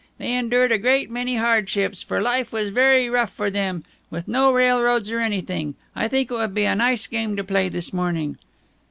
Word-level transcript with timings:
They 0.17 0.33
endured 0.33 0.71
a 0.71 0.79
great 0.79 1.11
many 1.11 1.35
hardships, 1.35 2.01
for 2.01 2.19
life 2.23 2.51
was 2.51 2.69
very 2.69 3.07
rough 3.07 3.31
for 3.31 3.51
them, 3.51 3.83
with 4.09 4.27
no 4.27 4.51
railroads 4.51 5.11
or 5.11 5.19
anything. 5.19 5.75
I 5.95 6.07
think 6.07 6.31
it 6.31 6.35
would 6.35 6.55
be 6.55 6.65
a 6.65 6.73
nice 6.73 7.05
game 7.05 7.35
to 7.35 7.43
play 7.43 7.69
this 7.69 7.93
morning." 7.93 8.39